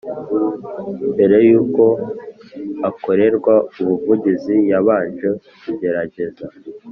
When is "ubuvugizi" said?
3.81-4.55